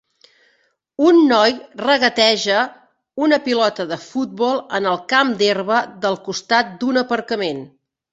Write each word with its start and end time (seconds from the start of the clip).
Un 1.07 1.17
noi 1.31 1.51
regateja 1.81 2.63
una 3.25 3.39
pilota 3.47 3.85
de 3.91 3.99
futbol 4.05 4.63
en 4.79 4.89
un 4.93 4.97
camp 5.13 5.35
d'herba 5.43 5.83
al 6.11 6.19
costat 6.29 6.73
d'un 6.81 7.01
aparcament. 7.05 7.63